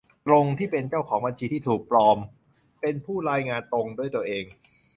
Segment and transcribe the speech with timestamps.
[0.27, 2.17] ตรงที่เป็นเจ้าของบัญชีที่ถูกปลอม
[2.81, 4.43] เป็นผู้รายงานตรงด้วยตัวเอง